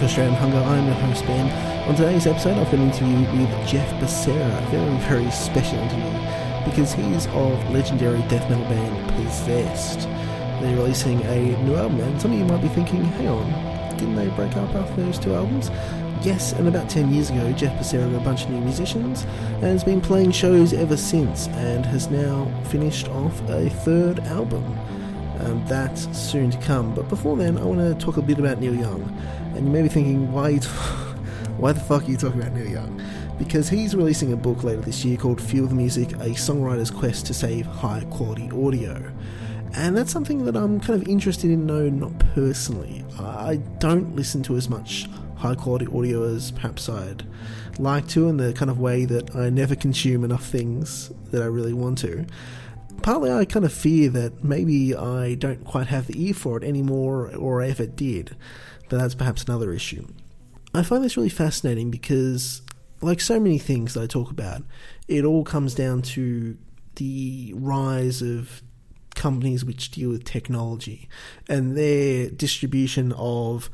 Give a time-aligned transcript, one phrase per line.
[0.00, 0.56] to Australian Hunger.
[0.56, 1.46] I'm your host Ben.
[1.86, 6.64] On today's episode, I've got an interview with Jeff Becerra, a very, very special interview
[6.64, 10.08] because he's of legendary death metal band Possessed.
[10.62, 14.16] They're releasing a new album, and some of you might be thinking, hang on, didn't
[14.16, 15.70] they break up after those two albums?
[16.22, 19.24] Yes, and about 10 years ago, Jeff Becerra got a bunch of new musicians
[19.54, 24.64] and has been playing shows ever since and has now finished off a third album.
[25.40, 26.94] Um, that's soon to come.
[26.94, 29.02] But before then, I want to talk a bit about Neil Young.
[29.54, 30.68] And you may be thinking, why, t-
[31.56, 33.02] why the fuck are you talking about Neil Young?
[33.38, 37.26] Because he's releasing a book later this year called Feel the Music A Songwriter's Quest
[37.26, 39.10] to Save High Quality Audio.
[39.74, 43.04] And that's something that I'm kind of interested in, no, not personally.
[43.18, 47.24] I don't listen to as much high quality audio as perhaps I'd
[47.78, 51.46] like to, in the kind of way that I never consume enough things that I
[51.46, 52.26] really want to.
[53.02, 56.64] Partly, I kind of fear that maybe I don't quite have the ear for it
[56.64, 58.36] anymore, or ever did,
[58.88, 60.06] but that's perhaps another issue.
[60.74, 62.62] I find this really fascinating because,
[63.00, 64.62] like so many things that I talk about,
[65.08, 66.56] it all comes down to
[66.96, 68.62] the rise of
[69.14, 71.08] companies which deal with technology
[71.48, 73.70] and their distribution of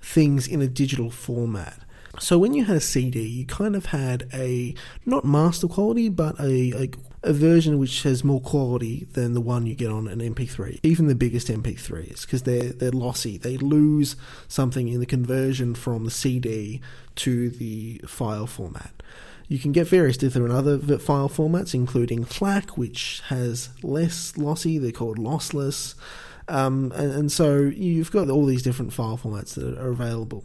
[0.00, 1.78] things in a digital format.
[2.18, 6.38] So when you had a CD, you kind of had a not master quality, but
[6.40, 6.90] a, a,
[7.26, 10.78] a version which has more quality than the one you get on an MP3.
[10.82, 13.36] Even the biggest MP3s, because they're they're lossy.
[13.36, 14.16] They lose
[14.48, 16.80] something in the conversion from the CD
[17.16, 19.02] to the file format.
[19.48, 24.78] You can get various different other file formats, including FLAC, which has less lossy.
[24.78, 25.94] They're called lossless.
[26.48, 30.44] Um, and, and, so you've got all these different file formats that are available.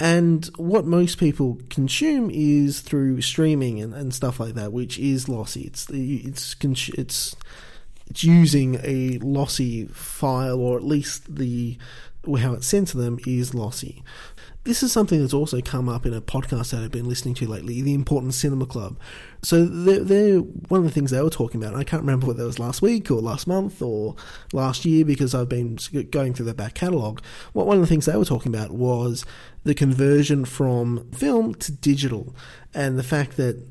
[0.00, 5.28] And what most people consume is through streaming and, and stuff like that, which is
[5.28, 5.62] lossy.
[5.62, 6.56] It's it's
[6.90, 7.36] it's
[8.06, 11.76] it's using a lossy file, or at least the
[12.36, 14.02] how it's sent to them is lossy.
[14.68, 17.48] This is something that's also come up in a podcast that I've been listening to
[17.48, 18.98] lately, the Important Cinema Club.
[19.42, 21.74] So they're, they're, one of the things they were talking about.
[21.74, 24.14] I can't remember whether it was last week or last month or
[24.52, 25.78] last year because I've been
[26.10, 27.22] going through their back catalogue.
[27.54, 29.24] Well, one of the things they were talking about was
[29.64, 32.36] the conversion from film to digital
[32.74, 33.66] and the fact that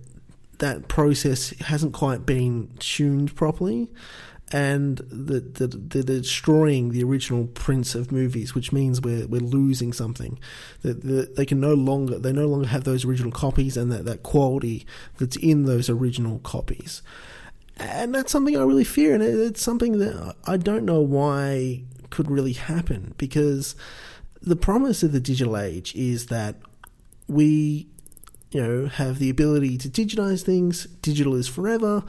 [0.57, 3.87] that process hasn't quite been tuned properly
[4.51, 9.91] and that the, they're destroying the original prints of movies, which means we're we're losing
[9.91, 10.39] something.
[10.83, 14.05] That the, they can no longer they no longer have those original copies and that,
[14.05, 14.85] that quality
[15.17, 17.01] that's in those original copies.
[17.75, 22.31] And that's something I really fear, and it's something that I don't know why could
[22.31, 23.75] really happen because
[24.41, 26.55] the promise of the digital age is that
[27.27, 27.87] we
[28.51, 32.03] you know have the ability to digitize things digital is forever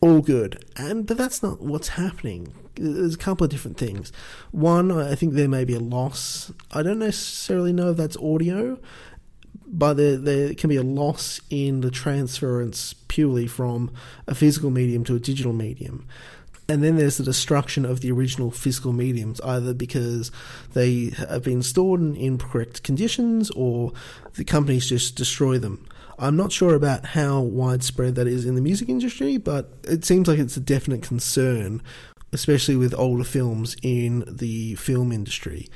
[0.00, 0.64] all good.
[0.76, 2.52] And but that's not what's happening.
[2.74, 4.12] There's a couple of different things.
[4.52, 6.52] One, I think there may be a loss.
[6.72, 8.78] I don't necessarily know if that's audio,
[9.66, 13.90] but there, there can be a loss in the transference purely from
[14.26, 16.06] a physical medium to a digital medium.
[16.68, 20.30] And then there's the destruction of the original physical mediums, either because
[20.72, 23.92] they have been stored in incorrect conditions or
[24.34, 25.84] the companies just destroy them.
[26.20, 30.28] I'm not sure about how widespread that is in the music industry, but it seems
[30.28, 31.82] like it's a definite concern,
[32.32, 35.68] especially with older films in the film industry.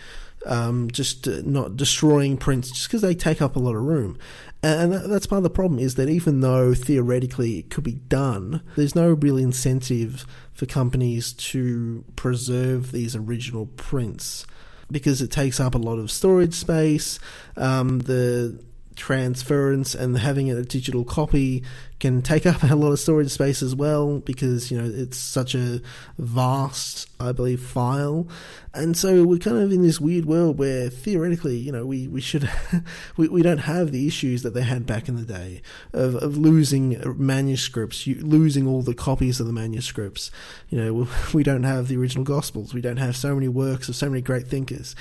[0.47, 4.19] Um, just uh, not destroying prints just because they take up a lot of room.
[4.63, 8.63] And that's part of the problem is that even though theoretically it could be done,
[8.77, 14.47] there's no real incentive for companies to preserve these original prints
[14.91, 17.19] because it takes up a lot of storage space.
[17.57, 18.63] Um, the
[18.97, 21.63] transference and having a digital copy
[22.05, 25.55] can take up a lot of storage space as well because you know it's such
[25.55, 25.81] a
[26.19, 28.29] vast i believe file.
[28.77, 32.21] And so we're kind of in this weird world where theoretically you know we, we
[32.21, 32.51] should
[33.17, 35.63] we, we don't have the issues that they had back in the day
[35.93, 40.31] of, of losing manuscripts losing all the copies of the manuscripts.
[40.69, 42.75] You know we don't have the original gospels.
[42.75, 44.95] We don't have so many works of so many great thinkers.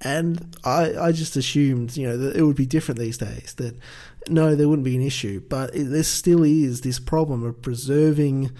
[0.00, 3.74] And i i just assumed you know that it would be different these days that
[4.28, 5.40] no, there wouldn't be an issue.
[5.40, 8.50] But it, there still is this problem of preserving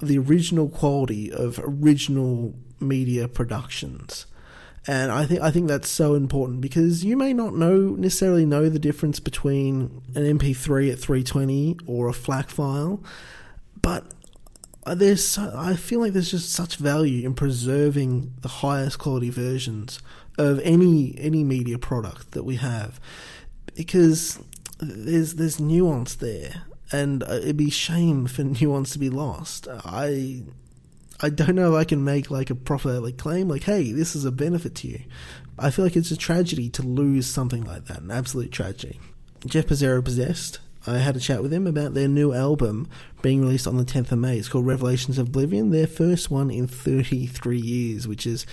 [0.00, 4.26] the original quality of original media productions.
[4.86, 8.68] And I think I think that's so important because you may not know necessarily know
[8.68, 13.02] the difference between an MP3 at 320 or a FLAC file,
[13.80, 14.04] but
[14.86, 20.00] there's so, I feel like there's just such value in preserving the highest quality versions
[20.36, 23.00] of any any media product that we have
[23.74, 24.38] because
[24.88, 29.68] there's there's nuance there, and uh, it'd be shame for nuance to be lost.
[29.70, 30.42] I
[31.20, 34.14] I don't know if I can make like a proper like claim like, hey, this
[34.14, 35.00] is a benefit to you.
[35.58, 38.98] I feel like it's a tragedy to lose something like that, an absolute tragedy.
[39.46, 40.58] Jeff Becerra possessed.
[40.86, 42.88] I had a chat with him about their new album
[43.22, 44.36] being released on the 10th of May.
[44.36, 48.44] It's called Revelations of Oblivion, their first one in 33 years, which is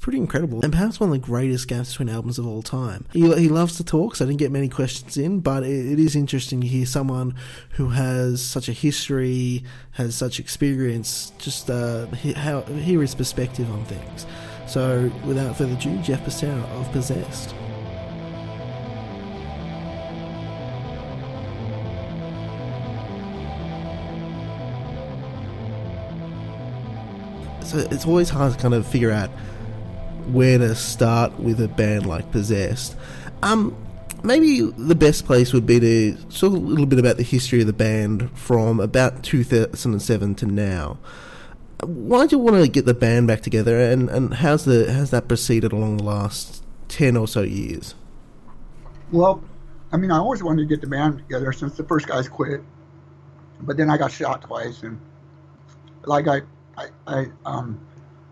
[0.00, 3.04] pretty incredible and perhaps one of the greatest gaps between albums of all time.
[3.12, 5.98] He, he loves to talk, so I didn't get many questions in, but it, it
[5.98, 7.34] is interesting to hear someone
[7.72, 12.06] who has such a history, has such experience, just uh,
[12.36, 14.26] how, hear his perspective on things.
[14.66, 17.54] So, without further ado, Jeff Becerra of Possessed.
[27.68, 29.28] So it's always hard to kind of figure out
[30.32, 32.96] where to start with a band like Possessed.
[33.42, 33.76] Um,
[34.22, 37.66] maybe the best place would be to talk a little bit about the history of
[37.66, 40.98] the band from about 2007 to now.
[41.84, 45.10] Why do you want to get the band back together, and, and how's the how's
[45.10, 47.94] that proceeded along the last ten or so years?
[49.12, 49.44] Well,
[49.92, 52.62] I mean, I always wanted to get the band together since the first guys quit,
[53.60, 55.00] but then I got shot twice, and
[56.04, 56.40] like I,
[56.76, 57.80] I, I um,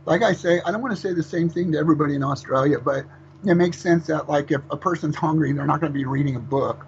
[0.06, 2.78] like I say, I don't want to say the same thing to everybody in Australia,
[2.78, 3.04] but
[3.44, 6.36] it makes sense that like if a person's hungry, they're not going to be reading
[6.36, 6.86] a book,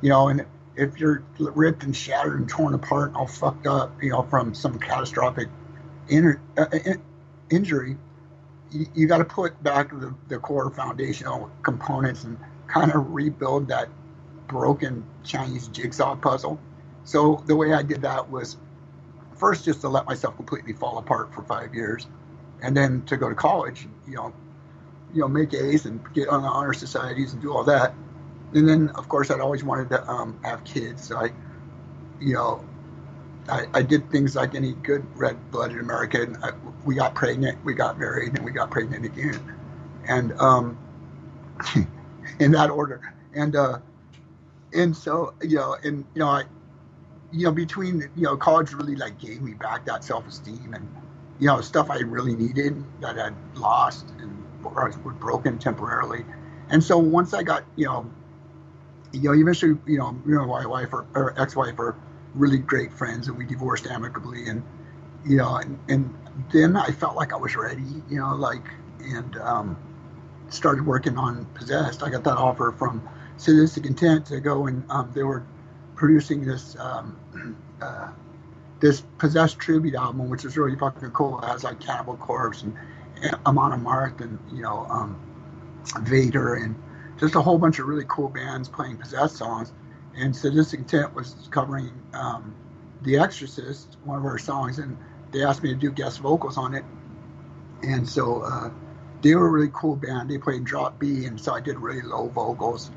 [0.00, 0.44] you know, and
[0.74, 4.54] if you're ripped and shattered and torn apart and all fucked up, you know, from
[4.54, 5.48] some catastrophic
[6.08, 7.02] in, uh, in,
[7.50, 7.98] injury,
[8.72, 12.38] you, you got to put back the, the core foundational components and
[12.68, 13.88] kind of rebuild that
[14.48, 16.58] broken Chinese jigsaw puzzle.
[17.04, 18.56] So the way I did that was
[19.36, 22.06] first just to let myself completely fall apart for five years
[22.62, 24.32] and then to go to college, you know,
[25.12, 27.94] you know, make A's and get on the honor societies and do all that.
[28.54, 31.04] And then, of course, I'd always wanted to um, have kids.
[31.04, 31.30] So I,
[32.20, 32.64] you know,
[33.48, 36.36] I, I, did things like any good red-blooded American.
[36.42, 36.52] I,
[36.84, 39.40] we got pregnant, we got married, and we got pregnant again,
[40.06, 40.78] and um,
[42.38, 43.14] in that order.
[43.34, 43.78] And uh,
[44.72, 46.44] and so you know, and you know, I,
[47.32, 50.88] you know, between you know, college really like gave me back that self-esteem and
[51.40, 56.24] you know, stuff I really needed that I'd lost and or was broken temporarily.
[56.68, 58.10] And so once I got, you know,
[59.12, 61.96] you know, eventually, you know, you know, my wife or, or ex-wife are
[62.34, 64.62] really great friends, and we divorced amicably, and
[65.24, 66.14] you know, and, and
[66.52, 68.62] then I felt like I was ready, you know, like,
[69.00, 69.76] and um,
[70.48, 72.02] started working on Possessed.
[72.02, 73.06] I got that offer from
[73.36, 75.44] Sadistic Intent to go and um, they were
[75.96, 78.10] producing this um, uh,
[78.80, 81.38] this possessed tribute album, which is really fucking cool.
[81.40, 82.76] It has like Cannibal Corpse and,
[83.44, 85.20] Amon Amarth and you know um,
[86.02, 86.74] Vader and
[87.18, 89.72] just a whole bunch of really cool bands playing possessed songs.
[90.16, 92.54] And Sadistic Intent was covering um,
[93.02, 94.96] The Exorcist, one of our songs, and
[95.32, 96.84] they asked me to do guest vocals on it.
[97.82, 98.70] And so uh,
[99.20, 100.30] they were a really cool band.
[100.30, 102.90] They played drop B, and so I did really low vocals,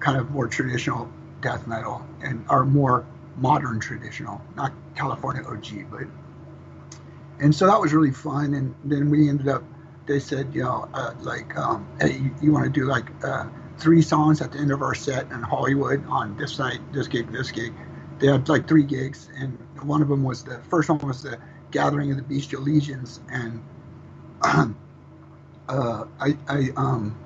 [0.00, 1.08] kind of more traditional
[1.40, 3.06] death metal, and are more
[3.38, 6.02] modern traditional, not California OG, but
[7.40, 8.54] and so that was really fun.
[8.54, 9.62] And then we ended up,
[10.06, 13.46] they said, you know, uh, like, um, hey, you, you want to do like uh,
[13.78, 17.30] three songs at the end of our set in Hollywood on this night, this gig,
[17.30, 17.72] this gig.
[18.18, 21.38] They had like three gigs, and one of them was the first one was the
[21.70, 23.62] Gathering of the Bestial Legions, and
[25.68, 27.16] uh, I, I um,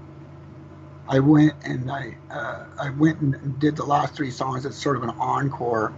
[1.08, 4.96] I went and I uh, I went and did the last three songs as sort
[4.96, 5.92] of an encore,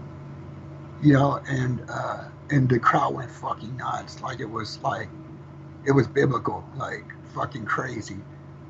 [1.03, 4.23] you know, and uh, and the crowd went fucking nuts.
[4.23, 5.09] Like it was like
[5.85, 8.17] it was biblical, like fucking crazy.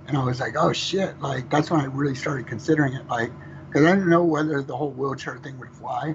[0.07, 1.21] And I was like, oh shit!
[1.21, 3.31] Like that's when I really started considering it, like
[3.69, 6.15] because I didn't know whether the whole wheelchair thing would fly,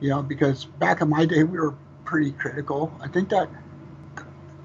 [0.00, 1.74] you know, because back in my day we were
[2.04, 2.96] pretty critical.
[3.00, 3.48] I think that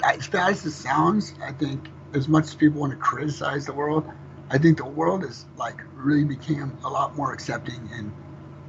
[0.04, 3.74] as bad as it sounds, I think as much as people want to criticize the
[3.74, 4.10] world,
[4.52, 8.12] I think the world is like really became a lot more accepting and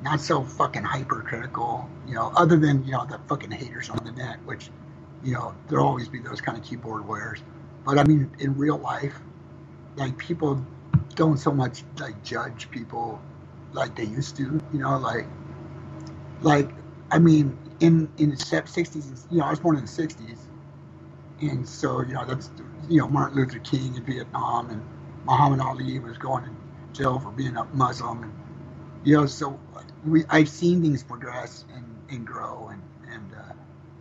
[0.03, 4.13] not so fucking hypercritical, you know, other than, you know, the fucking haters on the
[4.13, 4.71] net, which,
[5.25, 7.43] you know, there'll always be those kind of keyboard warriors.
[7.85, 9.15] But I mean, in real life,
[9.97, 10.65] like people
[11.15, 13.21] don't so much like judge people
[13.73, 15.27] like they used to, you know, like,
[16.43, 16.71] like,
[17.11, 20.39] I mean, in, in the 60s, you know, I was born in the 60s.
[21.41, 22.51] And so, you know, that's,
[22.89, 24.83] you know, Martin Luther King in Vietnam and,
[25.25, 26.51] Muhammad Ali was going to
[26.95, 28.35] jail for being a Muslim, and
[29.05, 29.61] you know, so
[30.05, 33.55] we I've seen things progress and, and grow, and and uh,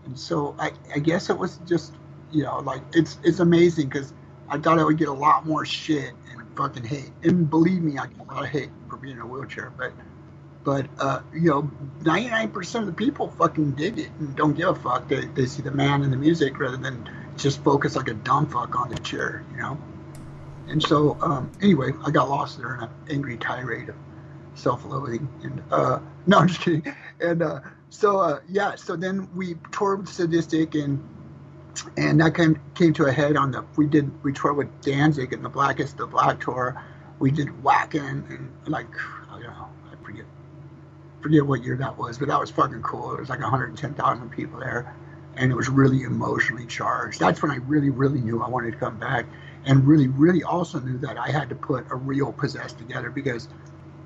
[0.05, 1.93] and so I I guess it was just
[2.31, 4.13] you know like it's it's amazing because
[4.49, 7.97] I thought I would get a lot more shit and fucking hate, and believe me,
[7.99, 9.93] I get a lot of hate for being in a wheelchair, but
[10.63, 11.71] But uh, you know,
[12.03, 15.09] 99% of the people fucking dig it and don't give a fuck.
[15.09, 18.47] They, they see the man and the music rather than just focus like a dumb
[18.47, 19.79] fuck on the chair, you know.
[20.69, 23.95] And so, um, anyway, I got lost there in an angry tirade of
[24.53, 25.27] self-loathing.
[25.43, 26.95] And uh, no, I'm just kidding.
[27.19, 31.03] And uh, so, uh, yeah, so then we toured with Sadistic, and
[31.97, 35.33] and that came came to a head on the we did we toured with Danzig
[35.33, 36.81] and the Blackest the Black tour.
[37.19, 38.87] We did Wacken and like
[39.29, 40.25] I don't know, I forget
[41.21, 43.13] forget what year that was, but that was fucking cool.
[43.13, 44.95] It was like 110,000 people there,
[45.35, 47.19] and it was really emotionally charged.
[47.19, 49.25] That's when I really really knew I wanted to come back
[49.65, 53.47] and really, really also knew that I had to put a real possess together because,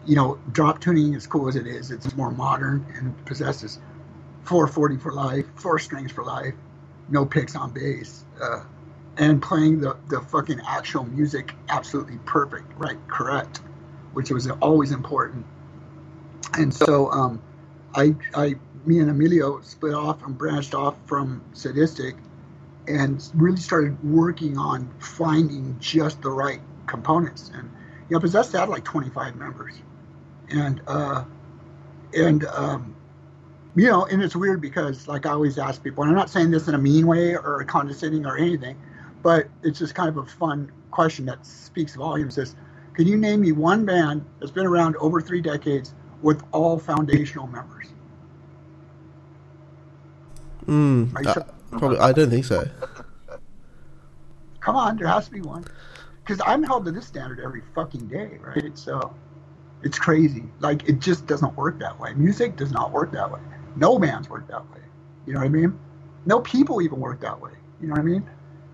[0.05, 3.79] you know, drop tuning as cool as it is, it's more modern and possesses
[4.43, 6.53] 440 for life, four strings for life,
[7.09, 8.63] no picks on bass, uh,
[9.17, 13.61] and playing the, the fucking actual music absolutely perfect, right, correct,
[14.13, 15.45] which was always important.
[16.57, 17.41] And so um,
[17.95, 18.55] I, I,
[18.85, 22.15] me and Emilio split off and branched off from Sadistic
[22.87, 27.51] and really started working on finding just the right components.
[27.53, 27.69] And
[28.09, 29.75] you know, Possessed had like 25 members,
[30.49, 31.23] and uh,
[32.13, 32.95] and um,
[33.75, 36.51] you know, and it's weird because like I always ask people, and I'm not saying
[36.51, 38.77] this in a mean way or condescending or anything,
[39.21, 42.37] but it's just kind of a fun question that speaks volumes.
[42.37, 42.55] Is
[42.93, 47.47] can you name me one band that's been around over three decades with all foundational
[47.47, 47.87] members?
[50.67, 51.43] Mm, uh,
[51.77, 52.67] Probably, I don't think so.
[54.59, 55.65] Come on, there has to be one.
[56.23, 58.77] Because I'm held to this standard every fucking day, right?
[58.77, 59.13] So
[59.83, 60.45] it's crazy.
[60.59, 62.13] Like it just doesn't work that way.
[62.13, 63.41] Music does not work that way.
[63.75, 64.79] No bands work that way.
[65.25, 65.77] You know what I mean?
[66.25, 67.51] No people even work that way.
[67.81, 68.29] You know what I mean?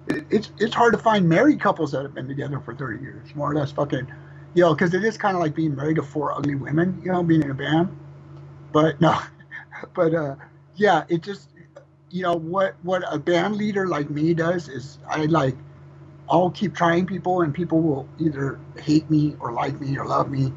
[0.07, 3.33] It, it's it's hard to find married couples that have been together for 30 years,
[3.35, 3.71] more or less.
[3.71, 4.07] Fucking,
[4.53, 7.01] you know, because it is kind of like being married to four ugly women.
[7.03, 7.97] You know, being in a band.
[8.71, 9.19] But no,
[9.95, 10.35] but uh,
[10.75, 11.48] yeah, it just
[12.11, 15.55] you know what what a band leader like me does is I like
[16.29, 20.29] I'll keep trying people and people will either hate me or like me or love
[20.29, 20.53] me.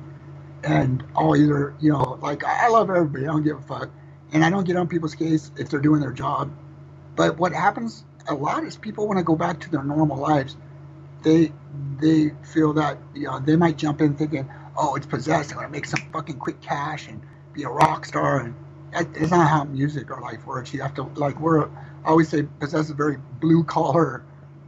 [0.64, 3.90] And I'll either you know like I love everybody I don't give a fuck.
[4.32, 6.50] And I don't get on people's case if they're doing their job.
[7.16, 10.56] But what happens a lot is people want to go back to their normal lives.
[11.22, 11.52] They
[12.00, 15.68] they feel that you know they might jump in thinking oh it's possessed I'm gonna
[15.68, 18.54] make some fucking quick cash and be a rock star and
[18.94, 20.72] it's not how music or life works.
[20.74, 21.70] You have to like we're I
[22.06, 24.24] always say possess a very blue collar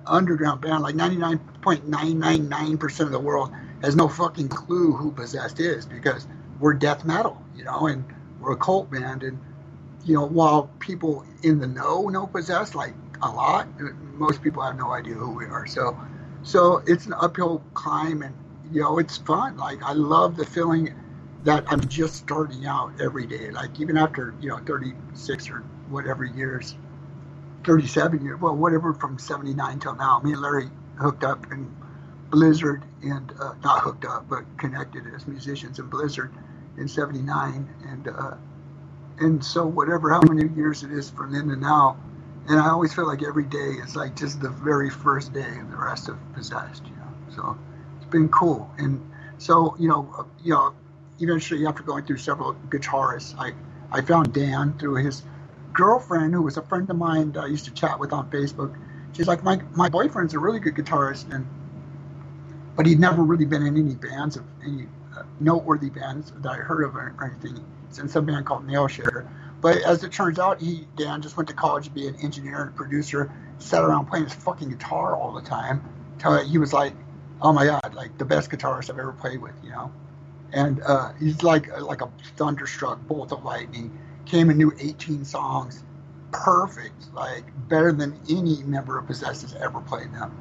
[0.06, 0.82] underground band.
[0.82, 3.52] Like ninety nine point nine nine nine percent of the world
[3.82, 6.26] has no fucking clue who possessed is because
[6.60, 8.04] we're death metal, you know, and
[8.40, 9.22] we're a cult band.
[9.22, 9.38] And
[10.04, 13.68] you know, while people in the know know possessed like a lot,
[14.14, 15.66] most people have no idea who we are.
[15.66, 15.98] So,
[16.42, 18.34] so it's an uphill climb, and
[18.72, 19.56] you know, it's fun.
[19.56, 20.94] Like I love the feeling
[21.44, 23.50] that I'm just starting out every day.
[23.50, 25.58] Like even after you know 36 or
[25.88, 26.74] whatever years,
[27.64, 30.20] 37 years, well whatever from 79 till now.
[30.20, 31.74] Me and Larry hooked up in
[32.30, 36.32] Blizzard and uh, not hooked up, but connected as musicians in Blizzard
[36.76, 38.34] in '79, and uh,
[39.18, 41.96] and so whatever how many years it is from then to now.
[42.48, 45.70] And I always feel like every day is like just the very first day of
[45.70, 47.34] the rest of Possessed, you know.
[47.34, 47.58] So
[47.96, 48.70] it's been cool.
[48.76, 49.00] And
[49.38, 50.74] so, you know, uh, you know,
[51.20, 53.52] eventually, after going through several guitarists, I,
[53.90, 55.22] I found Dan through his
[55.72, 58.76] girlfriend, who was a friend of mine that I used to chat with on Facebook.
[59.12, 61.46] She's like, my, my boyfriend's a really good guitarist, and
[62.76, 66.56] but he'd never really been in any bands of any uh, noteworthy bands that I
[66.56, 67.64] heard of or, anything.
[67.88, 69.28] He's in some band called Nailshaker.
[69.60, 72.64] But as it turns out, he Dan just went to college to be an engineer
[72.64, 73.30] and producer.
[73.58, 75.88] Sat around playing his fucking guitar all the time.
[76.18, 76.92] Till he was like,
[77.40, 79.92] "Oh my god, like the best guitarist I've ever played with," you know
[80.54, 83.98] and uh, he's like like a thunderstruck bolt of lightning.
[84.24, 85.84] Came and knew 18 songs,
[86.32, 90.32] perfect, like better than any member of Possessed has ever played them.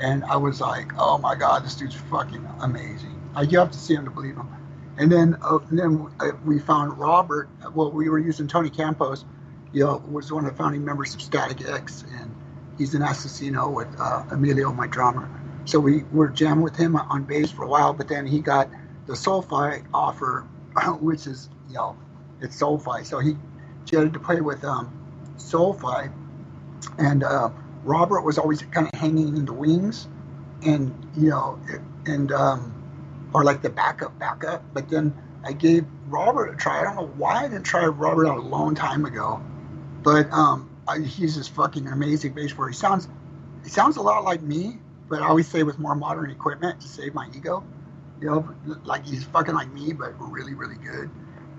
[0.00, 3.20] And I was like, oh my god, this dude's fucking amazing.
[3.34, 4.48] Like you have to see him to believe him.
[4.96, 7.48] And then uh, then uh, we found Robert.
[7.74, 9.24] Well, we were using Tony Campos.
[9.72, 12.34] You know, was one of the founding members of Static X, and
[12.78, 15.28] he's an Asesino with uh, Emilio, my drummer.
[15.66, 18.70] So we were jamming with him on bass for a while, but then he got
[19.08, 20.46] the Soulfly offer,
[21.00, 21.96] which is you know
[22.40, 23.04] it's Soulfly.
[23.04, 23.36] So he
[23.84, 24.92] jetted to play with um,
[25.36, 26.12] Soulfly,
[26.98, 27.50] and uh,
[27.82, 30.06] Robert was always kind of hanging in the wings,
[30.64, 31.58] and you know,
[32.06, 34.62] and um, or like the backup, backup.
[34.72, 36.80] But then I gave Robert a try.
[36.80, 39.40] I don't know why I didn't try Robert out a long time ago,
[40.02, 42.68] but um, I, he's this fucking amazing bass player.
[42.68, 43.08] He sounds,
[43.64, 46.88] he sounds a lot like me, but I always say with more modern equipment to
[46.88, 47.64] save my ego
[48.20, 51.10] you know, like he's fucking like me, but really, really good.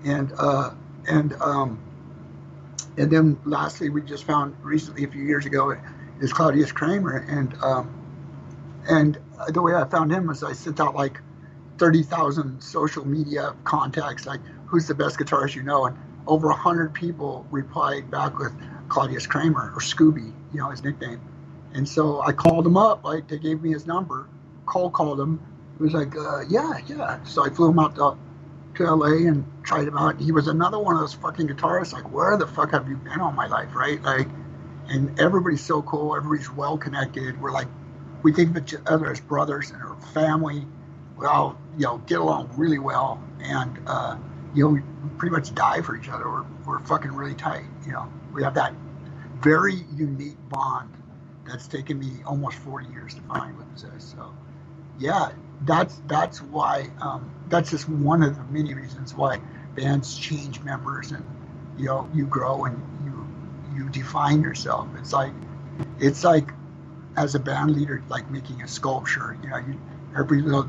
[0.04, 0.70] and uh,
[1.08, 1.78] and um,
[2.96, 5.76] and then lastly, we just found recently a few years ago
[6.20, 7.94] is Claudeous Creamer, and um,
[8.88, 11.20] and the way I found him was I sent out like
[11.78, 16.92] thirty thousand social media contacts, like who's the best guitarist you know, and over hundred
[16.94, 18.52] people replied back with
[18.88, 21.20] Claudeous Creamer or Scooby, you know his nickname,
[21.74, 24.28] and so I called him up, like they gave me his number,
[24.66, 25.40] cold called him.
[25.80, 27.24] He was like, uh, yeah, yeah.
[27.24, 28.14] So I flew him out to
[28.74, 30.20] to LA and tried him out.
[30.20, 31.94] He was another one of those fucking guitarists.
[31.94, 34.00] Like, where the fuck have you been all my life, right?
[34.02, 34.28] Like,
[34.88, 36.14] and everybody's so cool.
[36.14, 37.40] Everybody's well connected.
[37.40, 37.66] We're like,
[38.22, 40.66] we think of each other as brothers and our family.
[41.16, 44.18] We all, you know, get along really well, and uh,
[44.54, 44.82] you know, we
[45.16, 46.28] pretty much die for each other.
[46.28, 47.64] We're we're fucking really tight.
[47.86, 48.74] You know, we have that
[49.40, 50.92] very unique bond
[51.46, 54.04] that's taken me almost 40 years to find with this.
[54.04, 54.34] So,
[54.98, 55.30] yeah,
[55.62, 59.40] that's that's why um, that's just one of the many reasons why
[59.74, 61.24] bands change members and
[61.76, 63.26] you know you grow and you
[63.76, 64.88] you define yourself.
[64.98, 65.32] It's like
[65.98, 66.52] it's like
[67.16, 69.36] as a band leader, like making a sculpture.
[69.42, 69.80] You know, you
[70.16, 70.68] every little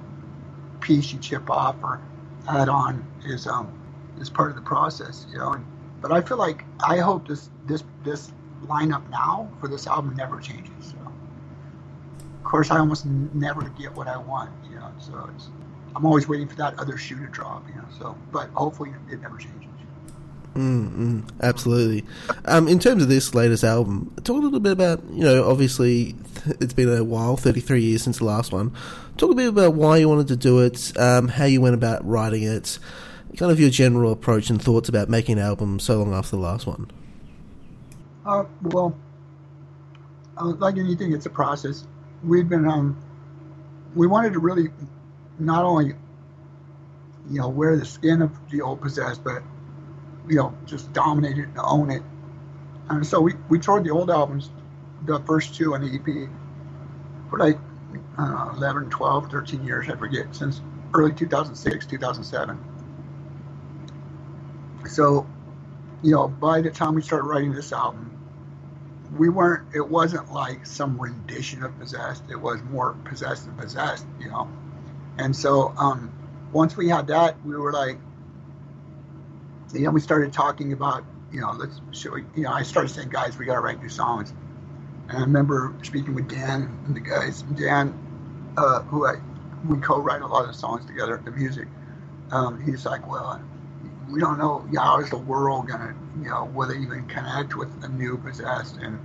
[0.81, 2.01] piece you chip off or
[2.49, 3.71] add on is um
[4.19, 5.25] is part of the process.
[5.31, 5.65] You know, and,
[6.01, 8.31] but I feel like I hope this this this
[8.65, 10.93] lineup now for this album never changes.
[12.41, 14.49] Of course, I almost never get what I want.
[14.67, 15.49] You know, so it's
[15.95, 17.85] I'm always waiting for that other shoe to drop, you know.
[17.99, 19.61] So, but hopefully it never changes.
[20.55, 22.03] Mm, absolutely.
[22.45, 26.15] Um, in terms of this latest album, talk a little bit about you know obviously
[26.59, 28.75] it's been a while, 33 years since the last one.
[29.17, 32.05] Talk a bit about why you wanted to do it, um, how you went about
[32.05, 32.79] writing it,
[33.37, 36.41] kind of your general approach and thoughts about making an album so long after the
[36.41, 36.89] last one.
[38.25, 38.95] Uh, well,
[40.37, 41.85] uh, like anything, it's a process.
[42.23, 43.01] We've been um,
[43.95, 44.69] we wanted to really
[45.39, 45.95] not only
[47.29, 49.41] you know wear the skin of the old possessed, but
[50.27, 52.03] you know just dominate it and own it.
[52.89, 54.49] And so we we toured the old albums,
[55.05, 56.29] the first two on the EP,
[57.29, 57.57] for like
[58.17, 60.61] uh, 11, 12, 13 years, I forget, since
[60.93, 62.59] early 2006, 2007.
[64.89, 65.27] So,
[66.01, 68.10] you know, by the time we started writing this album,
[69.17, 72.23] we weren't, it wasn't like some rendition of Possessed.
[72.29, 74.49] It was more Possessed and Possessed, you know.
[75.17, 76.11] And so um,
[76.51, 77.97] once we had that, we were like,
[79.73, 83.09] you know, we started talking about, you know, let's, show, you know, I started saying,
[83.09, 84.33] guys, we got to write new songs.
[85.09, 87.41] And I remember speaking with Dan and the guys.
[87.41, 87.93] Dan,
[88.57, 89.15] uh, who I,
[89.67, 91.67] we co-write a lot of songs together, the music.
[92.31, 93.41] Um, he's like, well,
[94.11, 97.55] we don't know yeah, how is the world gonna, you know, will they even connect
[97.55, 98.77] with the new possessed?
[98.77, 98.99] And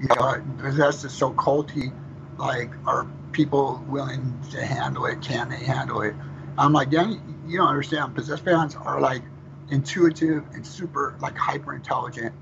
[0.00, 1.92] you know, possessed is so culty.
[2.38, 5.22] Like, are people willing to handle it?
[5.22, 6.14] Can they handle it?
[6.58, 7.14] I'm like, yeah,
[7.46, 8.14] you don't understand.
[8.14, 9.22] Possessed fans are like
[9.70, 12.34] intuitive and super like hyper intelligent.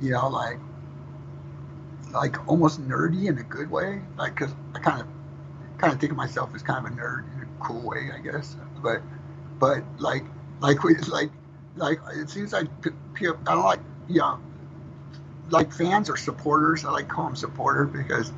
[0.00, 0.58] You know, like
[2.12, 4.02] like almost nerdy in a good way.
[4.18, 5.06] Like, cause I kind of
[5.78, 8.18] kind of think of myself as kind of a nerd in a cool way, I
[8.20, 8.56] guess.
[8.82, 9.02] But
[9.58, 10.24] but like
[10.60, 11.30] like we like
[11.76, 12.68] like it seems like
[13.14, 14.40] people I don't like know
[15.50, 16.84] like fans or supporters.
[16.84, 18.32] I like call them supporter because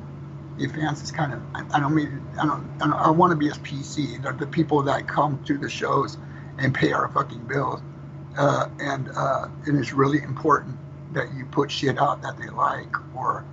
[0.57, 3.37] the fans is kind of I, don't mean I don't I, don't, I want to
[3.37, 4.21] be as PC.
[4.21, 6.17] They're the people that come to the shows
[6.57, 7.81] and pay our fucking bills,
[8.37, 10.77] uh, and uh, and it's really important
[11.13, 13.45] that you put shit out that they like, or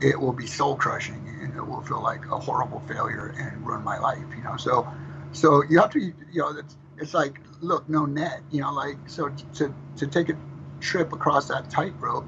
[0.00, 3.82] it will be soul crushing and it will feel like a horrible failure and ruin
[3.82, 4.24] my life.
[4.36, 4.88] You know, so
[5.32, 8.40] so you have to you know it's it's like look no net.
[8.50, 10.38] You know, like so to to take a
[10.80, 12.26] trip across that tightrope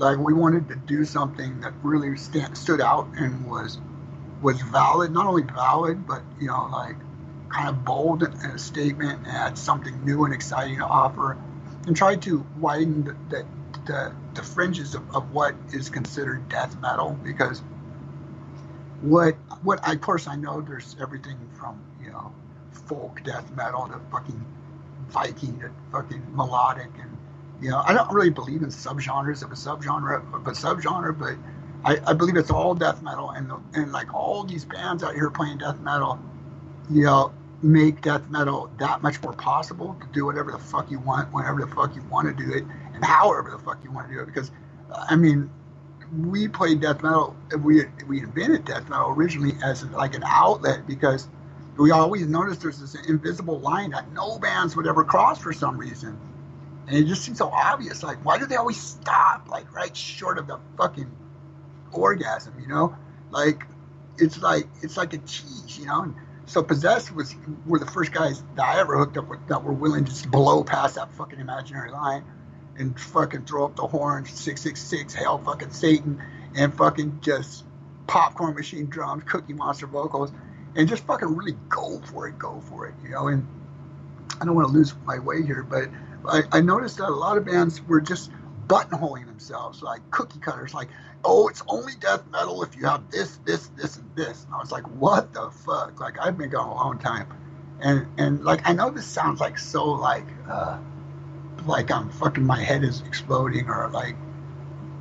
[0.00, 3.78] like we wanted to do something that really stand, stood out and was
[4.42, 6.96] was valid, not only valid, but you know, like
[7.50, 11.36] kind of bold in a statement and had something new and exciting to offer,
[11.86, 13.46] and tried to widen the the,
[13.86, 17.62] the, the fringes of, of what is considered death metal because
[19.02, 21.82] what what I, of course I know there's everything from
[22.90, 24.44] folk death metal to fucking
[25.10, 27.16] Viking to fucking melodic and
[27.60, 31.36] you know, I don't really believe in subgenres of a subgenre of a subgenre, but
[31.84, 35.30] I, I believe it's all death metal, and and like all these bands out here
[35.30, 36.18] playing death metal,
[36.90, 41.00] you know, make death metal that much more possible to do whatever the fuck you
[41.00, 44.08] want, whenever the fuck you want to do it, and however the fuck you want
[44.08, 44.26] to do it.
[44.26, 44.50] Because,
[44.90, 45.50] I mean,
[46.16, 47.36] we played death metal.
[47.62, 51.28] We we invented death metal originally as like an outlet because
[51.82, 55.78] we always noticed there's this invisible line that no bands would ever cross for some
[55.78, 56.18] reason
[56.90, 58.02] and it just seems so obvious.
[58.02, 61.10] Like, why do they always stop, like, right short of the fucking
[61.92, 62.96] orgasm, you know?
[63.30, 63.64] Like,
[64.18, 66.02] it's like, it's like a cheese, you know?
[66.02, 66.14] And
[66.46, 69.72] so Possessed was were the first guys that I ever hooked up with that were
[69.72, 72.24] willing to just blow past that fucking imaginary line
[72.76, 76.20] and fucking throw up the horns, six six six, hell fucking Satan,
[76.56, 77.64] and fucking just
[78.08, 80.32] popcorn machine drums, Cookie Monster vocals,
[80.76, 83.28] and just fucking really go for it, go for it, you know.
[83.28, 83.46] And
[84.40, 85.88] I don't want to lose my way here, but
[86.26, 88.30] I, I noticed that a lot of bands were just
[88.66, 90.88] buttonholing themselves, like cookie cutters, like,
[91.24, 94.44] oh, it's only death metal if you have this, this, this, and this.
[94.44, 96.00] And I was like, what the fuck?
[96.00, 97.26] Like, I've been going a long time.
[97.80, 100.78] And, and like, I know this sounds like so, like, uh,
[101.66, 104.16] like I'm fucking, my head is exploding or like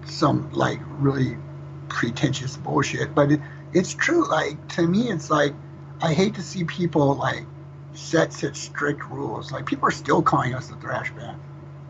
[0.06, 1.38] some, like, really
[1.90, 3.42] pretentious bullshit, but it,
[3.74, 4.30] it's true.
[4.30, 5.54] Like, to me, it's like,
[6.02, 7.46] I hate to see people, like,
[7.94, 9.52] set such strict rules.
[9.52, 11.40] Like, people are still calling us the thrash band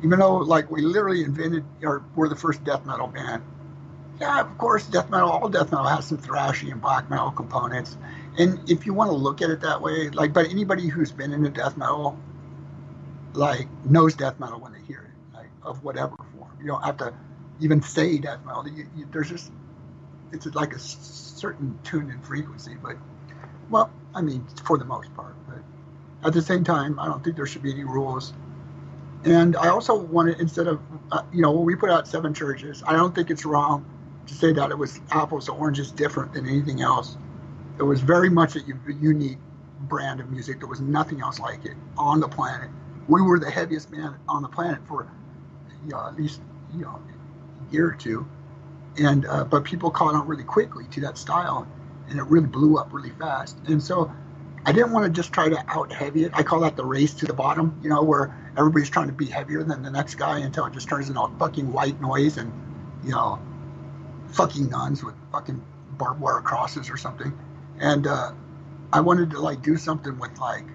[0.03, 3.43] even though like we literally invented or we're the first death metal band.
[4.19, 7.97] Yeah, of course, death metal, all death metal has some thrashy and black metal components.
[8.37, 11.31] And if you want to look at it that way, like, but anybody who's been
[11.31, 12.17] into death metal,
[13.33, 16.51] like, knows death metal when they hear it, like, of whatever form.
[16.59, 17.13] You don't have to
[17.61, 18.67] even say death metal.
[18.67, 19.53] You, you, there's just,
[20.31, 22.75] it's like a certain tune and frequency.
[22.81, 22.97] But,
[23.69, 25.35] well, I mean, for the most part.
[25.47, 25.59] But
[26.27, 28.33] at the same time, I don't think there should be any rules
[29.25, 30.79] and I also wanted, instead of,
[31.11, 33.85] uh, you know, when we put out Seven Churches, I don't think it's wrong
[34.27, 37.17] to say that it was apples to oranges different than anything else.
[37.79, 39.39] It was very much a unique
[39.81, 40.59] brand of music.
[40.59, 42.69] There was nothing else like it on the planet.
[43.07, 45.11] We were the heaviest band on the planet for,
[45.83, 46.41] you know, at least,
[46.73, 47.01] you know,
[47.69, 48.25] a year or two.
[48.97, 51.67] And, uh, but people caught on really quickly to that style
[52.09, 53.57] and it really blew up really fast.
[53.67, 54.11] And so
[54.65, 56.31] I didn't want to just try to out heavy it.
[56.33, 59.25] I call that the race to the bottom, you know, where everybody's trying to be
[59.25, 62.51] heavier than the next guy until it just turns into fucking white noise and,
[63.03, 63.39] you know,
[64.31, 65.63] fucking nuns with fucking
[65.97, 67.37] barbed wire crosses or something.
[67.79, 68.31] And uh,
[68.91, 70.65] I wanted to like do something with like,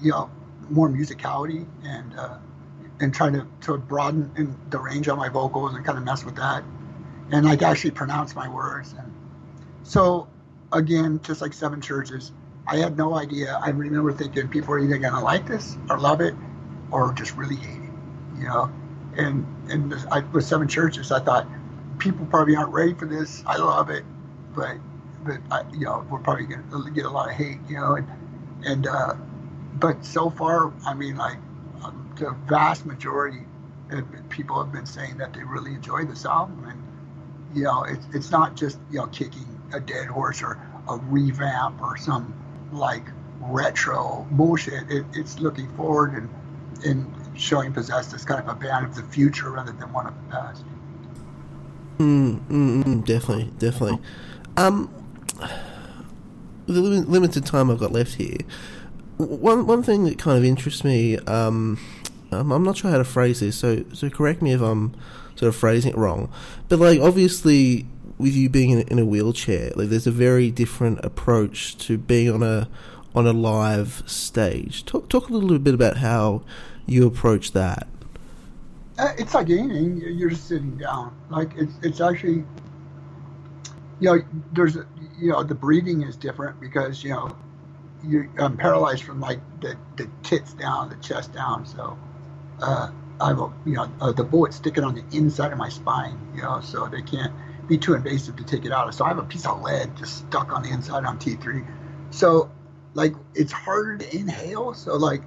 [0.00, 0.30] you know,
[0.68, 2.38] more musicality and uh,
[3.00, 6.36] and try to, to broaden the range of my vocals and kind of mess with
[6.36, 6.62] that.
[7.32, 8.94] And I'd actually pronounce my words.
[8.98, 9.12] And
[9.82, 10.28] so
[10.72, 12.32] again, just like Seven Churches,
[12.66, 13.58] I had no idea.
[13.62, 16.34] I remember thinking people are either going to like this or love it
[16.90, 18.70] or just really hate it, you know.
[19.16, 21.46] And and I, with Seven Churches, I thought
[21.98, 23.42] people probably aren't ready for this.
[23.46, 24.04] I love it,
[24.54, 24.76] but
[25.24, 27.96] but I, you know we're probably going to get a lot of hate, you know.
[27.96, 28.08] And
[28.64, 29.14] and uh,
[29.74, 31.38] but so far, I mean, like
[31.82, 33.44] um, the vast majority
[33.90, 36.82] of people have been saying that they really enjoy this album, and
[37.54, 41.80] you know, it's it's not just you know kicking a dead horse or a revamp
[41.80, 42.34] or some
[42.72, 43.04] like
[43.40, 44.90] retro bullshit.
[44.90, 46.28] It, it's looking forward and
[46.84, 50.14] and showing possessed as kind of a band of the future rather than one of
[50.14, 50.64] the past.
[51.98, 53.98] Mm, mm, mm, definitely, definitely.
[54.56, 54.90] Um,
[56.66, 58.38] the limited time I've got left here,
[59.18, 61.78] one one thing that kind of interests me, um,
[62.32, 64.94] I'm not sure how to phrase this, so so correct me if I'm
[65.40, 66.30] sort of phrasing it wrong,
[66.68, 67.86] but like obviously
[68.18, 72.42] with you being in, a wheelchair, like there's a very different approach to being on
[72.42, 72.68] a
[73.14, 74.84] on a live stage.
[74.84, 76.42] Talk talk a little bit about how
[76.84, 77.88] you approach that.
[78.98, 79.96] Uh, it's like anything.
[79.96, 81.16] You're just sitting down.
[81.30, 82.44] Like it's it's actually,
[83.98, 84.18] you know,
[84.52, 84.76] there's
[85.18, 87.34] you know the breathing is different because you know
[88.04, 91.64] you I'm paralyzed from like the the tits down, the chest down.
[91.64, 91.98] So
[92.60, 95.68] uh, I have a you know uh, the bullet sticking on the inside of my
[95.68, 96.18] spine.
[96.34, 97.32] You know, so they can't
[97.68, 98.92] be too invasive to take it out.
[98.94, 101.64] So I have a piece of lead just stuck on the inside on T3.
[102.10, 102.50] So
[102.94, 104.74] like it's harder to inhale.
[104.74, 105.22] So like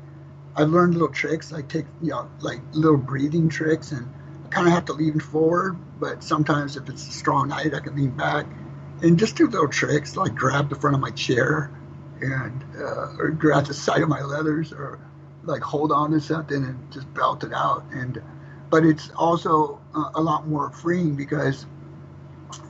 [0.55, 1.53] I've learned little tricks.
[1.53, 4.11] I take you know like little breathing tricks, and
[4.45, 5.77] I kind of have to lean forward.
[5.99, 8.45] But sometimes if it's a strong night, I can lean back
[9.01, 11.71] and just do little tricks like grab the front of my chair
[12.21, 14.99] and uh, or grab the side of my leathers or
[15.45, 17.85] like hold on to something and just belt it out.
[17.91, 18.21] And
[18.69, 21.65] but it's also uh, a lot more freeing because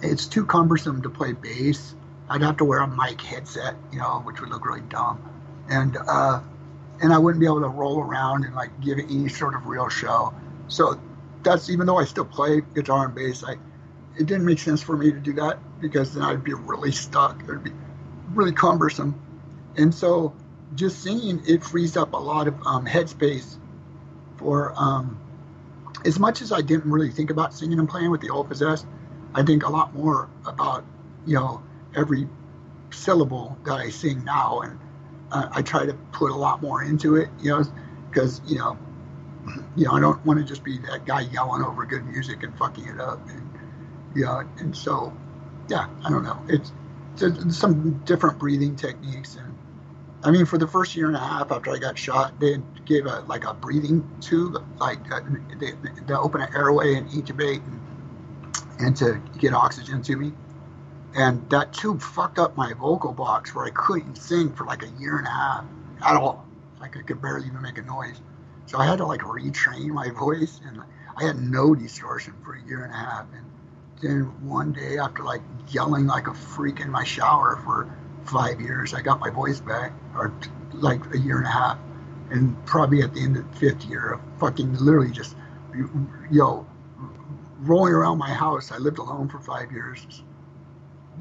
[0.01, 1.95] it's too cumbersome to play bass.
[2.29, 5.21] I'd have to wear a mic headset, you know, which would look really dumb,
[5.69, 6.41] and uh,
[7.01, 9.89] and I wouldn't be able to roll around and like give any sort of real
[9.89, 10.33] show.
[10.67, 10.99] So
[11.43, 13.53] that's even though I still play guitar and bass, I
[14.17, 17.43] it didn't make sense for me to do that because then I'd be really stuck.
[17.43, 17.71] It'd be
[18.33, 19.19] really cumbersome,
[19.75, 20.33] and so
[20.75, 23.57] just singing it frees up a lot of um, headspace
[24.37, 24.73] for.
[24.77, 25.19] Um,
[26.05, 28.85] as much as I didn't really think about singing and playing with the old possessed,
[29.33, 30.83] I think a lot more about,
[31.25, 31.63] you know,
[31.95, 32.27] every
[32.91, 34.79] syllable that I sing now, and
[35.31, 37.63] uh, I try to put a lot more into it, you know,
[38.09, 38.77] because you know,
[39.75, 42.55] you know, I don't want to just be that guy yelling over good music and
[42.57, 43.49] fucking it up, and
[44.15, 45.15] you know, and so,
[45.69, 46.71] yeah, I don't know, it's,
[47.19, 49.35] it's some different breathing techniques,
[50.25, 53.05] I mean, for the first year and a half after I got shot, they gave
[53.05, 55.19] a like a breathing tube, like uh,
[55.59, 55.73] they,
[56.07, 57.81] they open an airway and intubate and,
[58.79, 60.31] and to get oxygen to me.
[61.15, 64.89] And that tube fucked up my vocal box where I couldn't sing for like a
[64.99, 65.65] year and a half
[66.01, 66.45] at all.
[66.79, 68.21] Like I could barely even make a noise.
[68.65, 70.81] So I had to like retrain my voice, and
[71.17, 73.25] I had no distortion for a year and a half.
[73.33, 73.45] And
[74.01, 77.89] then one day, after like yelling like a freak in my shower for
[78.25, 78.93] five years.
[78.93, 80.33] I got my voice back, or
[80.73, 81.77] like a year and a half,
[82.31, 85.35] and probably at the end of the fifth year, fucking literally just,
[86.31, 86.65] yo,
[87.59, 88.71] rolling around my house.
[88.71, 90.23] I lived alone for five years,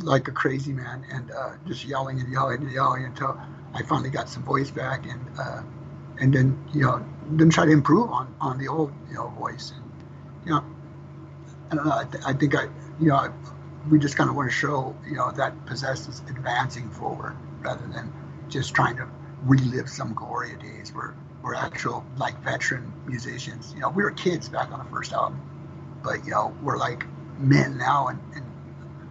[0.01, 3.39] like a crazy man, and uh, just yelling and yelling and yelling until
[3.75, 5.63] I finally got some voice back, and uh,
[6.21, 9.73] and then you know then try to improve on on the old you know voice,
[9.75, 9.85] and
[10.45, 10.65] you know,
[11.71, 11.93] I don't know.
[11.93, 12.65] I, th- I think I
[13.01, 13.17] you know.
[13.17, 13.31] I,
[13.91, 17.87] we just kind of want to show, you know, that Possessed is advancing forward rather
[17.89, 18.13] than
[18.49, 19.09] just trying to
[19.45, 20.93] relive some Gloria days.
[20.95, 23.73] We're we're actual like veteran musicians.
[23.75, 25.41] You know, we were kids back on the first album,
[26.05, 27.05] but you know, we're like
[27.39, 28.45] men now, and, and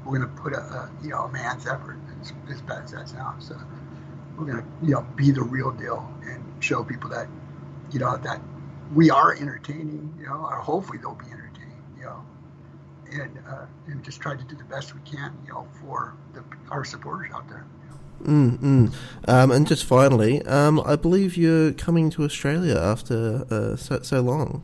[0.06, 3.10] we're gonna put a, a, you know a man's effort as, as bad as that
[3.10, 3.48] sounds.
[3.48, 3.58] So
[4.38, 7.28] we're gonna you know be the real deal and show people that
[7.92, 8.40] you know that
[8.94, 10.14] we are entertaining.
[10.18, 11.84] You know, or hopefully they'll be entertaining.
[11.98, 12.26] You know
[13.12, 16.44] and uh, and just try to do the best we can, you know, for the,
[16.70, 17.66] our supporters out there.
[18.24, 18.94] Mm,
[19.28, 24.22] um, and just finally, um, I believe you're coming to Australia after uh, so, so
[24.22, 24.64] long.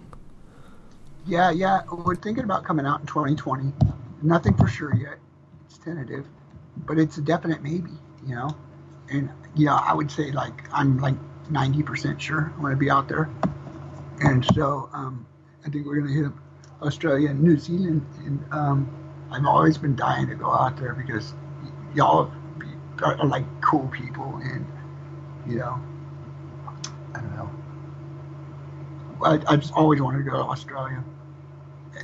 [1.26, 3.74] Yeah, yeah, we're thinking about coming out in 2020.
[4.22, 5.18] Nothing for sure yet.
[5.66, 6.28] It's tentative,
[6.86, 7.92] but it's a definite maybe.
[8.26, 8.58] You know,
[9.10, 11.16] and yeah, I would say like I'm like
[11.52, 13.30] 90% sure I'm going to be out there,
[14.20, 15.26] and so um,
[15.66, 16.32] I think we're going to hit
[16.82, 18.90] Australia and New Zealand, and um,
[19.32, 21.34] I've always been dying to go out there because
[21.96, 22.32] y'all
[23.02, 24.66] are, like cool people, and
[25.48, 25.80] you know,
[27.16, 27.50] I don't know.
[29.24, 31.04] I, I just always wanted to go to Australia,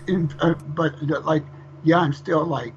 [0.07, 1.43] and, uh, but like,
[1.83, 2.73] yeah, I'm still like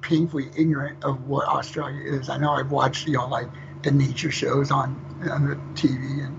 [0.00, 2.28] painfully ignorant of what Australia is.
[2.28, 3.48] I know I've watched you know like
[3.82, 6.36] the nature shows on on the TV, and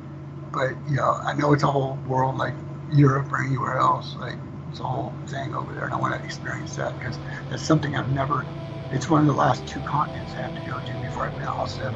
[0.54, 2.54] but you know I know it's a whole world like
[2.94, 4.16] Europe or anywhere else.
[4.16, 4.38] Like
[4.70, 7.18] it's a whole thing over there, and I want to experience that because
[7.50, 8.46] that's something I've never.
[8.92, 11.48] It's one of the last two continents I have to go to before I've been
[11.48, 11.96] all seven.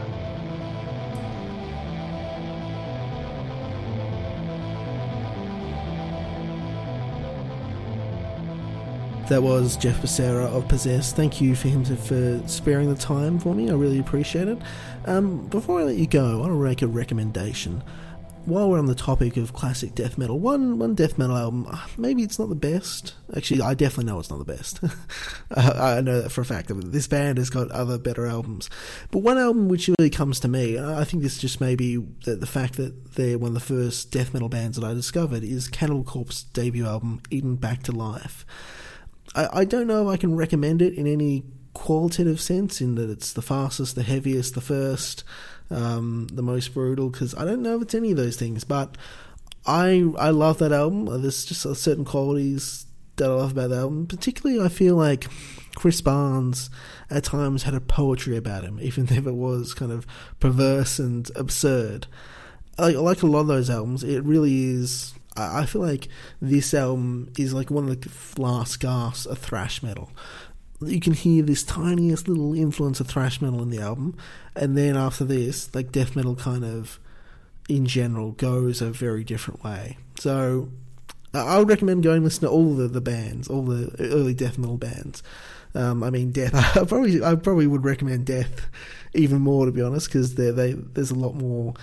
[9.29, 11.15] That was Jeff Becerra of Possessed.
[11.15, 13.69] Thank you for him for sparing the time for me.
[13.69, 14.59] I really appreciate it.
[15.05, 17.83] Um, before I let you go, I want to make a recommendation
[18.45, 21.79] while we're on the topic of classic death metal, one one death metal album, uh,
[21.97, 23.13] maybe it's not the best.
[23.35, 24.79] Actually, I definitely know it's not the best.
[25.55, 26.71] I know that for a fact.
[26.73, 28.69] This band has got other better albums,
[29.11, 32.35] but one album which really comes to me, I think this just may be the,
[32.35, 35.67] the fact that they're one of the first death metal bands that I discovered is
[35.67, 38.45] Cannibal Corpse debut album, Eaten Back to Life.
[39.35, 43.09] I, I don't know if I can recommend it in any qualitative sense, in that
[43.09, 45.23] it's the fastest, the heaviest, the first
[45.73, 48.97] um, the most brutal because I don't know if it's any of those things, but
[49.65, 51.21] I I love that album.
[51.21, 54.07] There's just certain qualities that I love about the album.
[54.07, 55.27] Particularly, I feel like
[55.75, 56.69] Chris Barnes
[57.09, 60.05] at times had a poetry about him, even if it was kind of
[60.39, 62.07] perverse and absurd.
[62.77, 64.03] I like a lot of those albums.
[64.03, 65.13] It really is.
[65.35, 66.09] I feel like
[66.41, 70.11] this album is like one of the last gasps of thrash metal
[70.87, 74.15] you can hear this tiniest little influence of thrash metal in the album,
[74.55, 76.99] and then after this, like death metal kind of
[77.69, 79.97] in general goes a very different way.
[80.19, 80.69] So
[81.33, 84.77] I would recommend going listen to all the, the bands, all the early death metal
[84.77, 85.23] bands.
[85.75, 86.53] Um, I mean, Death.
[86.77, 88.67] I probably I probably would recommend Death
[89.13, 91.73] even more to be honest, because they there's a lot more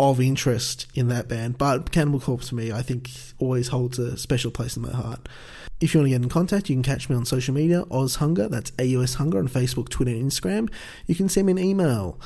[0.00, 1.58] of interest in that band.
[1.58, 5.28] But Cannibal Corpse for me, I think, always holds a special place in my heart.
[5.80, 8.16] If you want to get in contact, you can catch me on social media, Oz
[8.16, 10.70] Hunger, that's AUS Hunger on Facebook, Twitter, and Instagram.
[11.06, 12.18] You can send me an email,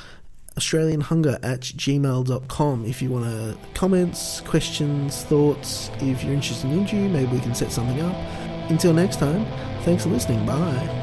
[0.57, 5.89] australianhunger at gmail.com if you want to comments, questions, thoughts.
[5.99, 8.15] If you're interested in interview, maybe we can set something up.
[8.69, 9.45] Until next time,
[9.83, 10.45] thanks for listening.
[10.45, 11.02] Bye.